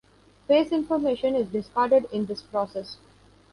[0.47, 2.97] Phase information is discarded in this process.